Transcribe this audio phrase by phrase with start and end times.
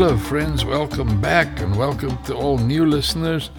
[0.00, 0.64] Hello, friends.
[0.64, 3.50] Welcome back, and welcome to all new listeners.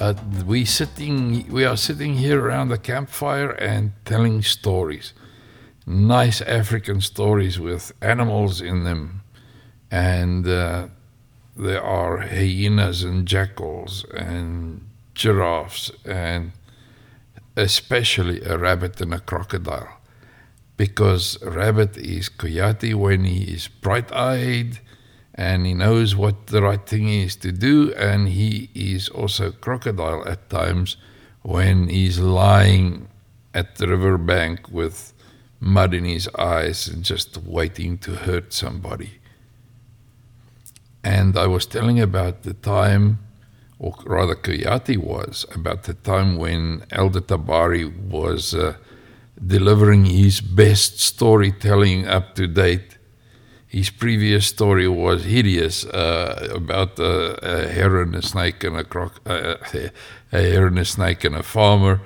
[0.00, 0.14] Uh,
[0.46, 5.12] we sitting, we are sitting here around the campfire and telling stories,
[5.84, 9.20] nice African stories with animals in them,
[9.90, 10.86] and uh,
[11.54, 14.80] there are hyenas and jackals and
[15.12, 16.52] giraffes and
[17.54, 20.00] especially a rabbit and a crocodile
[20.78, 24.80] because rabbit is Koyati when he is bright-eyed
[25.36, 30.26] and he knows what the right thing is to do and he is also crocodile
[30.26, 30.96] at times
[31.42, 33.08] when he's lying
[33.54, 35.12] at the riverbank with
[35.60, 39.12] mud in his eyes and just waiting to hurt somebody
[41.04, 43.18] and I was telling about the time
[43.78, 48.76] or rather Koyati was, about the time when Elder Tabari was uh,
[49.44, 52.95] delivering his best storytelling up to date.
[53.68, 59.56] His previous story was hideous uh, about a, heron, a snake, and a croc, uh,
[60.32, 62.00] a heron, a snake, and a farmer.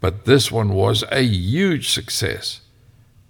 [0.00, 2.60] But this one was a huge success.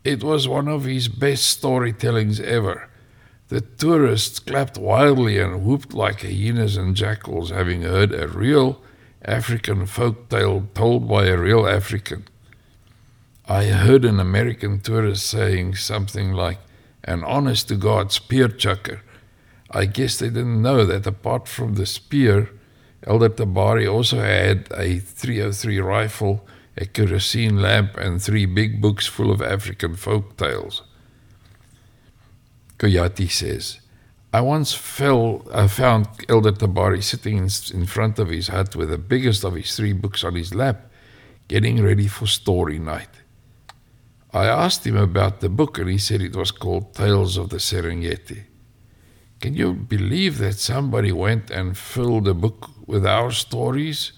[0.02, 2.88] It was one of his best storytellings ever.
[3.48, 8.80] The tourists clapped wildly and whooped like hyenas and jackals, having heard a real
[9.24, 12.24] African folk tale told by a real African.
[13.46, 16.58] I heard an American tourist saying something like,
[17.05, 19.02] an honest to God spear chucker.
[19.70, 22.50] I guess they didn't know that apart from the spear,
[23.06, 26.46] Elder Tabari also had a 303 rifle,
[26.77, 30.83] a kerosene lamp, and three big books full of African folk tales.
[32.78, 33.80] Koyati says,
[34.33, 38.98] I once fell, found Elder Tabari sitting in, in front of his hut with the
[38.98, 40.91] biggest of his three books on his lap,
[41.46, 43.23] getting ready for story night.
[44.34, 47.58] I asked him about the book and he said it was called Tales of the
[47.58, 48.42] Serengeti.
[49.40, 54.11] Can you believe that somebody went and filled a book with our stories?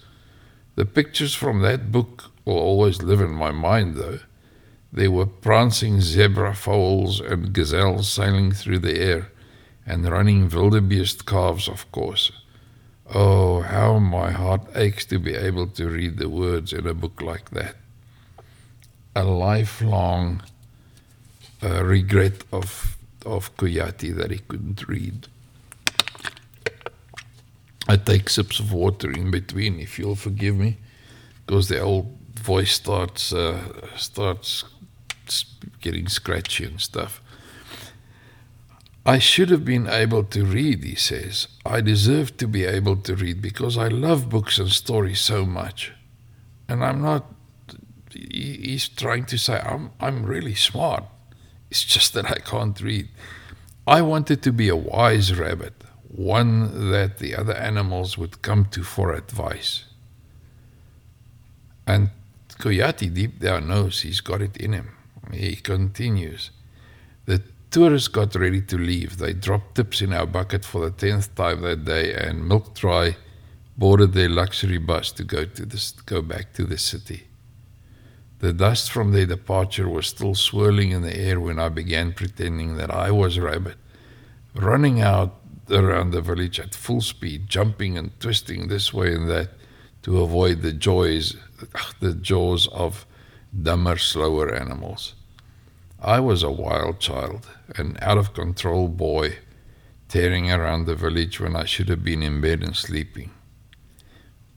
[0.73, 4.19] The pictures from that book will always live in my mind, though.
[4.91, 9.31] There were prancing zebra foals and gazelles sailing through the air,
[9.85, 12.31] and running wildebeest calves, of course.
[13.13, 17.21] Oh, how my heart aches to be able to read the words in a book
[17.21, 17.75] like that.
[19.17, 20.43] A lifelong
[21.63, 25.27] uh, regret of, of Koyati that he couldn't read.
[27.87, 30.77] I take sips of water in between, if you'll forgive me,
[31.45, 33.59] because the old voice starts uh,
[33.95, 34.65] starts
[35.81, 37.21] getting scratchy and stuff.
[39.05, 41.47] I should have been able to read, he says.
[41.65, 45.93] I deserve to be able to read because I love books and stories so much.
[46.67, 47.23] And I'm not,
[48.11, 51.03] he's trying to say, I'm, I'm really smart.
[51.69, 53.09] It's just that I can't read.
[53.85, 55.73] I wanted to be a wise rabbit,
[56.09, 59.85] one that the other animals would come to for advice.
[61.85, 62.09] And
[62.59, 64.89] Koyati deep down knows he's got it in him.
[65.31, 66.51] He continues.
[67.25, 69.17] The tourists got ready to leave.
[69.17, 73.15] They dropped tips in our bucket for the tenth time that day, and Milk Dry
[73.77, 77.27] boarded their luxury bus to go to this, go back to the city.
[78.39, 82.77] The dust from their departure was still swirling in the air when I began pretending
[82.77, 83.77] that I was a Rabbit,
[84.53, 85.39] running out
[85.71, 89.49] around the village at full speed, jumping and twisting this way and that
[90.03, 91.35] to avoid the joys,
[91.99, 93.05] the jaws of
[93.59, 95.15] dumber, slower animals.
[95.99, 99.39] I was a wild child, an out of control boy,
[100.09, 103.31] tearing around the village when I should have been in bed and sleeping.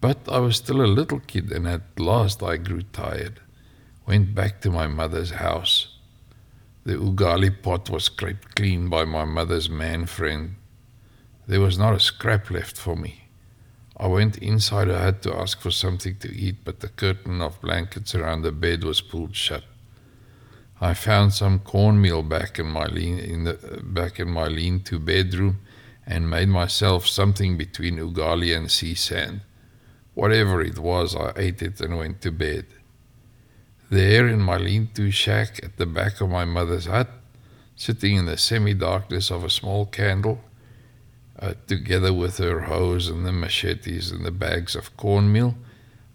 [0.01, 3.41] But I was still a little kid, and at last I grew tired,
[4.11, 5.75] went back to my mother's house.
[6.83, 10.57] The ugali pot was scraped clean by my mother's man friend.
[11.47, 13.29] There was not a scrap left for me.
[13.97, 17.61] I went inside her hut to ask for something to eat, but the curtain of
[17.61, 19.63] blankets around the bed was pulled shut.
[20.81, 23.57] I found some cornmeal back in my lean in the
[24.01, 25.61] back in my lean-to bedroom
[26.05, 29.43] and made myself something between ugali and sea sand.
[30.15, 32.67] Whatever it was, I ate it and went to bed.
[33.91, 37.11] There in my lean-to shack at the back of my mother's hut,
[37.75, 40.39] sitting in the semi-darkness of a small candle,
[41.41, 45.57] uh, together with her hoes and the machetes and the bags of cornmeal,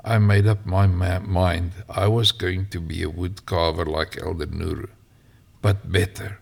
[0.06, 4.22] I made up my ma- mind I was going to be a wood carver like
[4.22, 4.90] Elder Nuru,
[5.62, 6.40] but better.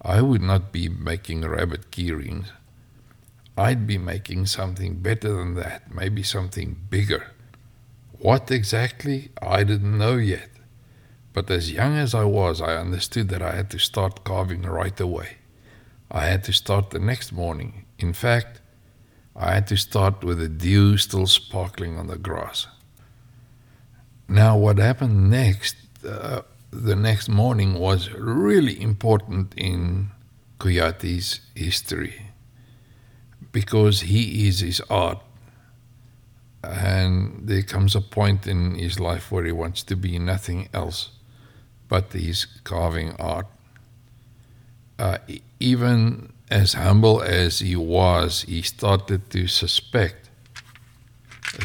[0.00, 2.50] I would not be making rabbit key rings.
[3.58, 7.32] I'd be making something better than that, maybe something bigger.
[8.18, 10.50] What exactly, I didn't know yet.
[11.32, 14.98] But as young as I was, I understood that I had to start carving right
[14.98, 15.36] away.
[16.10, 17.84] I had to start the next morning.
[17.98, 18.60] In fact,
[19.34, 22.66] I had to start with the dew still sparkling on the grass.
[24.28, 30.10] Now, what happened next, uh, the next morning, was really important in
[30.58, 32.30] Koyati's history
[33.52, 35.18] because he is his art.
[37.06, 41.10] And there comes a point in his life where he wants to be nothing else
[41.88, 43.46] but his carving art.
[44.98, 45.18] Uh,
[45.60, 50.30] even as humble as he was, he started to suspect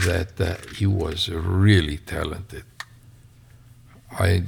[0.05, 2.65] that uh, he was really talented.
[4.11, 4.43] I,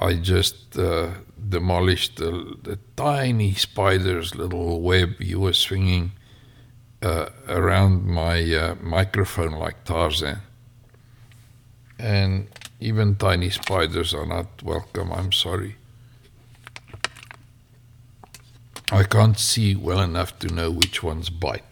[0.00, 1.10] I just uh,
[1.48, 6.12] demolished the, the, tiny spider's little web he was swinging
[7.04, 10.38] uh, around my uh, microphone like Tarzan.
[11.98, 12.48] And
[12.80, 15.76] even tiny spiders are not welcome, I'm sorry.
[18.90, 21.64] I can't see well enough to know which ones bite.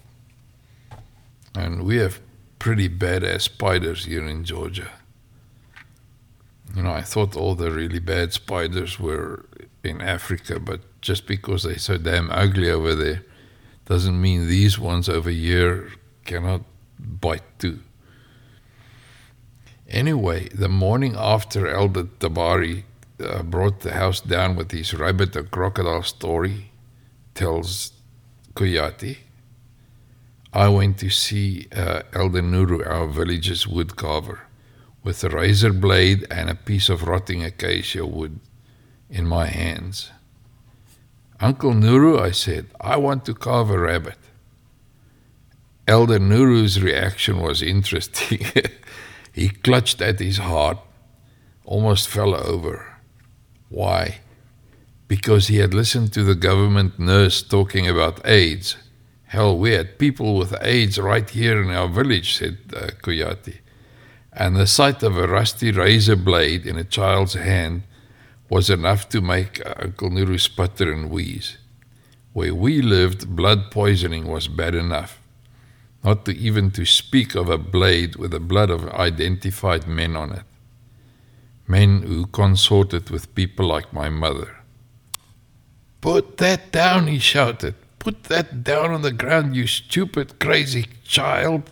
[1.54, 2.20] And we have
[2.58, 4.90] pretty badass spiders here in Georgia.
[6.74, 9.44] You know, I thought all the really bad spiders were
[9.82, 13.22] in Africa, but just because they're so damn ugly over there
[13.92, 15.92] doesn't mean these ones over here
[16.24, 16.62] cannot
[16.98, 17.80] bite too.
[19.86, 22.84] Anyway, the morning after Elder Tabari
[23.20, 26.70] uh, brought the house down with his rabbit and crocodile story,
[27.34, 27.92] tells
[28.54, 29.18] Koyati,
[30.54, 34.40] I went to see uh, Elder Nuru, our village's wood carver,
[35.04, 38.40] with a razor blade and a piece of rotting acacia wood
[39.10, 40.10] in my hands.
[41.42, 44.18] Uncle Nuru, I said, I want to carve a rabbit.
[45.86, 48.46] Elder Nuru's reaction was interesting.
[49.32, 50.78] he clutched at his heart,
[51.64, 52.96] almost fell over.
[53.68, 54.20] Why?
[55.12, 58.78] because he had listened to the government nurse talking about AIDS.
[59.24, 63.58] Hell, we had people with AIDS right here in our village, said uh, Koyati.
[64.32, 67.82] And the sight of a rusty razor blade in a child's hand
[68.52, 71.56] was enough to make Uncle Nuru sputter and wheeze.
[72.34, 75.22] Where we lived, blood poisoning was bad enough.
[76.04, 80.32] Not to even to speak of a blade with the blood of identified men on
[80.32, 80.44] it.
[81.66, 84.58] Men who consorted with people like my mother.
[86.02, 87.74] Put that down, he shouted.
[87.98, 91.70] Put that down on the ground, you stupid, crazy child.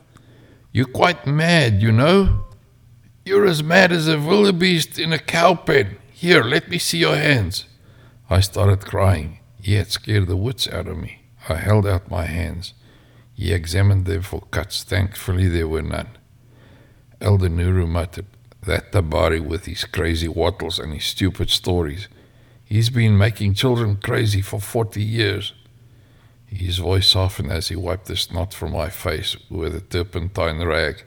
[0.73, 2.47] You're quite mad, you know.
[3.27, 6.00] You're as mad as a wildebeest in a cow pen.
[6.21, 7.65] Here, let me see your hands.
[8.29, 9.39] I started crying.
[9.59, 11.23] He had scared the wits out of me.
[11.49, 12.75] I held out my hands.
[13.33, 14.83] He examined them for cuts.
[14.83, 16.11] Thankfully, there were none.
[17.23, 18.27] Elder Nuru muttered,
[18.67, 22.07] That Tabari with his crazy wattles and his stupid stories.
[22.67, 25.55] He's been making children crazy for 40 years.
[26.45, 31.03] His voice softened as he wiped the snot from my face with a turpentine rag,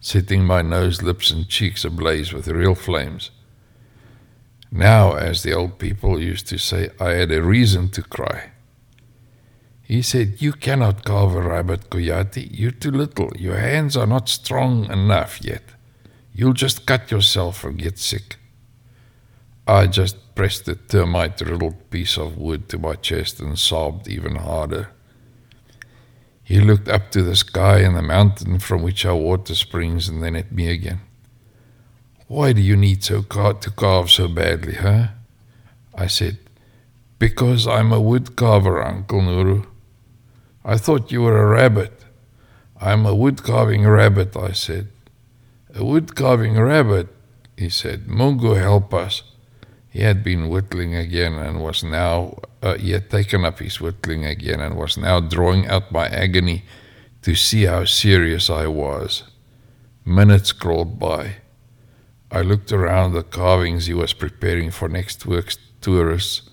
[0.00, 3.32] setting my nose, lips, and cheeks ablaze with real flames.
[4.70, 8.50] Now, as the old people used to say, I had a reason to cry.
[9.82, 12.48] He said, You cannot carve a rabbit, Koyati.
[12.50, 13.30] You're too little.
[13.36, 15.62] Your hands are not strong enough yet.
[16.32, 18.36] You'll just cut yourself and get sick.
[19.66, 24.36] I just pressed the termite riddled piece of wood to my chest and sobbed even
[24.36, 24.90] harder.
[26.42, 30.22] He looked up to the sky and the mountain from which our water springs and
[30.22, 31.00] then at me again.
[32.28, 35.08] Why do you need so car- to carve so badly, huh?
[35.94, 36.38] I said,
[37.18, 39.66] Because I'm a wood carver, Uncle Nuru.
[40.64, 42.04] I thought you were a rabbit.
[42.80, 44.88] I'm a wood carving rabbit, I said.
[45.74, 47.08] A wood carving rabbit,
[47.56, 48.08] he said.
[48.08, 49.22] Mungu help us.
[49.88, 54.26] He had been whittling again and was now, uh, he had taken up his whittling
[54.26, 56.64] again and was now drawing out my agony
[57.22, 59.22] to see how serious I was.
[60.04, 61.36] Minutes crawled by.
[62.30, 66.50] I looked around the carvings he was preparing for next week's tourists,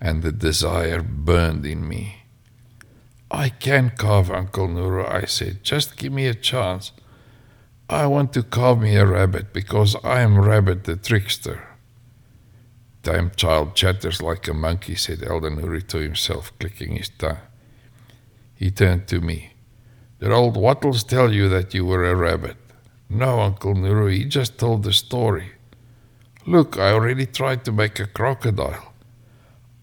[0.00, 2.22] and the desire burned in me.
[3.30, 5.64] I can carve, Uncle Nuru, I said.
[5.64, 6.92] Just give me a chance.
[7.88, 11.66] I want to carve me a rabbit because I am Rabbit the trickster
[13.06, 17.38] damn child chatters like a monkey, said Elder Nuru to himself, clicking his tongue.
[18.56, 19.52] He turned to me.
[20.18, 22.56] Did old Wattles tell you that you were a rabbit?
[23.08, 25.52] No, Uncle Nuru, he just told the story.
[26.46, 28.92] Look, I already tried to make a crocodile.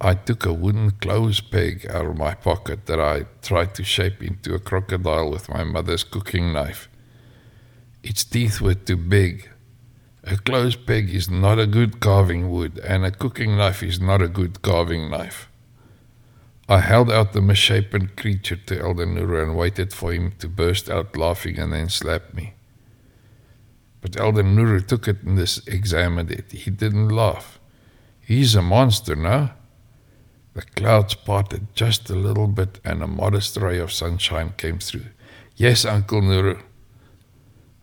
[0.01, 4.21] I took a wooden clothes peg out of my pocket that I tried to shape
[4.21, 6.89] into a crocodile with my mother's cooking knife.
[8.03, 9.49] Its teeth were too big,
[10.25, 14.21] a clothes peg is not a good carving wood, and a cooking knife is not
[14.21, 15.49] a good carving knife.
[16.69, 20.89] I held out the misshapen creature to Elder Nuru and waited for him to burst
[20.89, 22.53] out laughing and then slap me.
[24.03, 26.51] But Elder Nuru took it and examined it.
[26.51, 27.57] He didn't laugh.
[28.19, 29.51] He's a monster, no?
[30.55, 35.05] The clouds parted just a little bit and a modest ray of sunshine came through.
[35.55, 36.61] Yes, Uncle Nuru.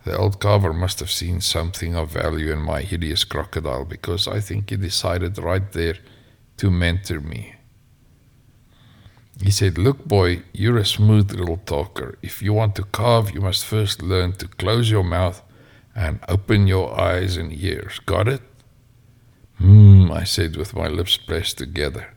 [0.05, 4.39] The old carver must have seen something of value in my hideous crocodile because I
[4.41, 5.97] think he decided right there
[6.57, 7.55] to mentor me.
[9.41, 12.19] He said, Look, boy, you're a smooth little talker.
[12.21, 15.41] If you want to carve, you must first learn to close your mouth
[15.95, 17.99] and open your eyes and ears.
[18.05, 18.41] Got it?
[19.57, 22.13] Hmm, I said with my lips pressed together.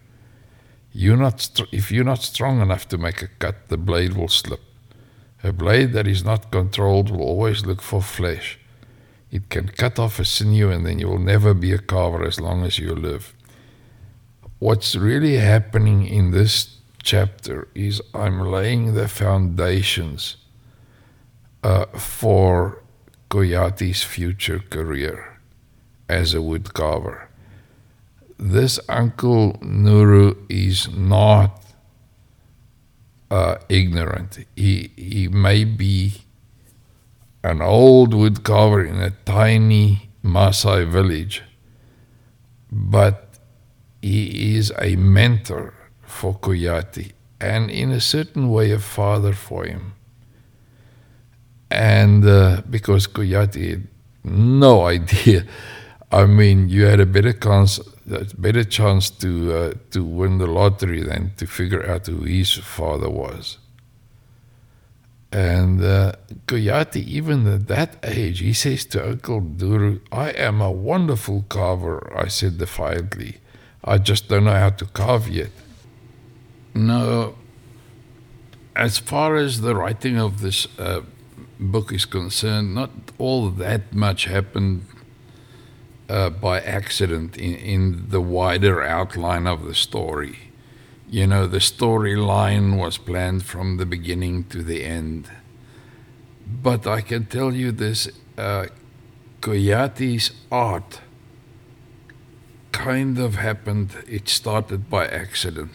[0.93, 4.61] You're not if you're not strong enough to make a cut, the blade will slip.
[5.43, 8.59] A blade that is not controlled will always look for flesh.
[9.31, 12.41] It can cut off a sinew and then you will never be a carver as
[12.41, 13.35] long as you live.
[14.61, 20.37] What's really happening in this chapter is I'm laying the foundations
[21.63, 22.84] uh, for
[23.35, 25.41] Koyati's future career
[26.09, 27.27] as a woodcarver.
[28.39, 31.61] This Uncle Nuru is not
[33.33, 34.39] uh, ignorant.
[34.55, 36.23] He, he may be
[37.43, 41.43] an old woodcarver in a tiny Maasai village,
[42.71, 43.41] but
[44.01, 45.75] he is a mentor
[46.07, 47.11] for Koyati
[47.41, 49.95] and in a certain way a father for him
[51.75, 53.89] and uh, because Koyati had
[54.25, 55.45] no idea.
[56.11, 57.79] I mean, you had a better chance,
[58.39, 63.11] better chance to uh, to win the lottery than to figure out who his father
[63.11, 63.59] was.
[65.33, 66.13] And uh,
[66.47, 72.17] Koyati, even at that age, he says to Uncle Nuru, I am a wonderful carver,
[72.17, 73.39] I said defiantly.
[73.83, 75.51] I just don't know how to carve yet.
[76.73, 77.35] No,
[78.77, 81.01] as far as the writing of this uh,
[81.59, 84.87] book is concerned, not all that much happened
[86.09, 90.51] uh, by accident in, in the wider outline of the story.
[91.09, 95.31] You know, the storyline was planned from the beginning to the end.
[96.63, 98.67] But I can tell you this uh,
[99.41, 101.01] Koyati's art
[102.73, 105.73] kind of happened, it started by accident.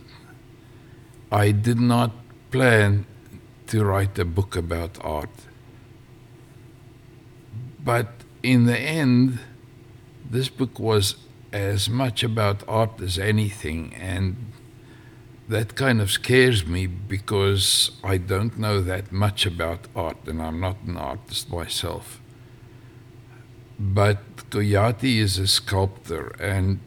[1.31, 2.11] I did not
[2.51, 3.05] plan
[3.67, 5.29] to write a book about art.
[7.83, 8.07] But
[8.43, 9.39] in the end,
[10.29, 11.15] this book was
[11.51, 14.51] as much about art as anything, and
[15.47, 20.59] that kind of scares me because I don't know that much about art, and I'm
[20.59, 22.21] not an artist myself.
[23.79, 24.19] But
[24.51, 26.79] Koyati is a sculptor, and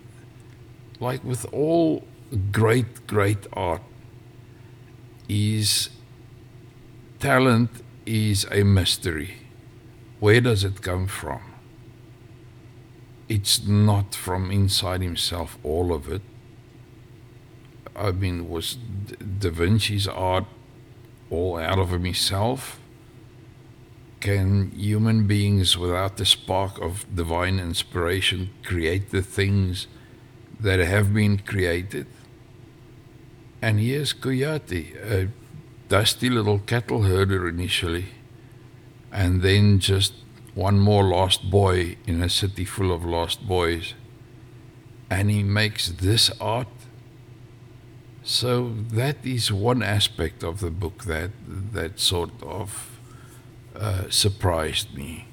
[1.01, 2.05] like with all
[2.53, 3.83] great, great art,
[5.27, 5.89] his
[7.19, 7.71] talent
[8.05, 9.42] is a mystery
[10.23, 11.41] where does it come from?
[13.29, 16.23] It's not from inside himself, all of it.
[17.97, 18.77] I mean, was
[19.41, 20.45] Da Vinci's art
[21.29, 22.79] all out of himself?
[24.21, 29.89] Can human beings, without the spark of divine inspiration, create the things
[30.61, 32.07] that have been created?
[33.61, 35.31] And here's Koyati, a
[35.89, 38.22] dusty little cattle herder initially
[39.13, 40.15] and then just
[40.55, 43.95] one more lost boy in a city full of lost boys.
[45.11, 46.69] And he makes this art.
[48.23, 51.31] So that is one aspect of the book that
[51.73, 52.99] that sort of
[53.75, 55.27] uh, surprised me.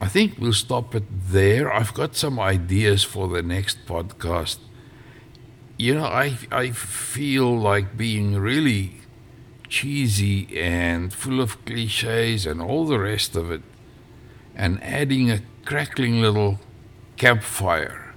[0.00, 1.72] I think we'll stop it there.
[1.72, 4.58] I've got some ideas for the next podcast.
[5.76, 9.00] You know, I I feel like being really
[9.74, 13.62] cheesy and full of cliches and all the rest of it,
[14.54, 16.60] and adding a crackling little
[17.16, 18.14] campfire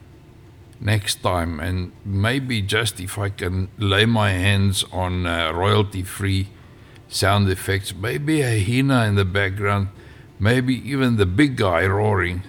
[0.80, 6.50] next time, and maybe just if I can lay my hands on uh, royalty free
[7.08, 9.88] sound effects, maybe a hyena in the background,
[10.40, 12.44] maybe even the big guy roaring.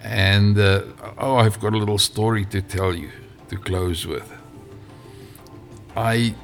[0.00, 0.84] And uh,
[1.18, 3.10] oh, I've got a little story to tell you
[3.50, 4.32] to close with.
[5.94, 6.34] I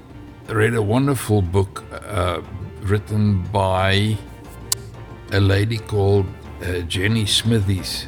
[0.49, 2.41] read a wonderful book uh,
[2.83, 4.17] written by
[5.33, 6.27] a lady called
[6.63, 8.07] uh, Jenny Smithies.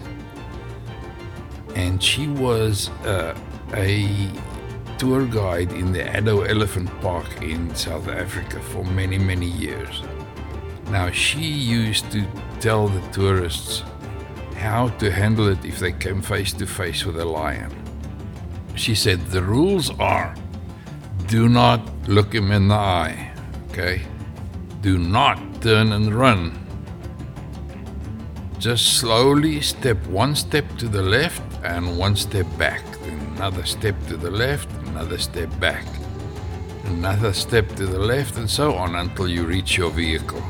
[1.74, 3.36] And she was uh,
[3.74, 4.30] a
[4.98, 10.02] tour guide in the Addo Elephant Park in South Africa for many, many years.
[10.90, 12.24] Now, she used to
[12.60, 13.82] tell the tourists
[14.56, 17.72] how to handle it if they came face to face with a lion.
[18.74, 20.34] She said, The rules are
[21.28, 23.32] do not look him in the eye.
[23.70, 24.02] Okay?
[24.80, 26.52] Do not turn and run.
[28.58, 32.82] Just slowly step one step to the left and one step back.
[33.02, 35.84] Then another step to the left, another step back.
[36.84, 40.42] Another step to the left, and so on until you reach your vehicle.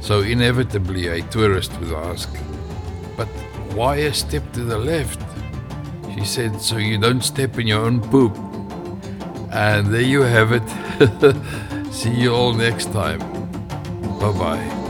[0.00, 2.28] So, inevitably, a tourist would ask,
[3.16, 3.28] But
[3.76, 5.20] why a step to the left?
[6.14, 8.36] She said, So you don't step in your own poop.
[9.52, 11.92] And there you have it.
[11.92, 13.20] See you all next time.
[14.18, 14.81] Bye bye.